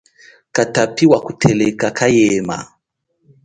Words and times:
Katapi 0.51 1.05
wa 1.05 1.19
kuteleka 1.21 1.91
kayema. 1.91 2.67